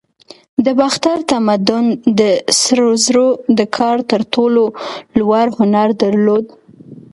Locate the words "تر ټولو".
4.11-4.63